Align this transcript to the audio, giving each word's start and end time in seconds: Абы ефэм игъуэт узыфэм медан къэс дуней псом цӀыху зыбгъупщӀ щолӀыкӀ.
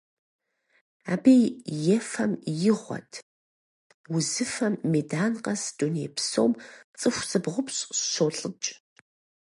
Абы 1.13 1.35
ефэм 1.95 2.31
игъуэт 2.69 3.11
узыфэм 4.15 4.73
медан 4.91 5.33
къэс 5.43 5.63
дуней 5.77 6.09
псом 6.15 6.51
цӀыху 6.99 7.25
зыбгъупщӀ 7.29 7.83
щолӀыкӀ. 8.11 8.67